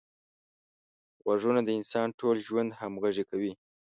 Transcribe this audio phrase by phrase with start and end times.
[1.23, 3.53] غوږونه د انسان ټول ژوند همغږي کوي